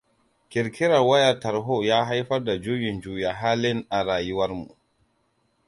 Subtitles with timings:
[0.49, 4.75] Kirkirar wayar tarho ya haifar da juyin juya halin a rayuwarmu.